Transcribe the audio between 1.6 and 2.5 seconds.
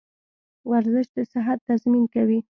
تضمین کوي.